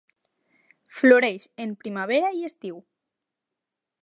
[1.01, 2.85] Floreix en primavera i estiu.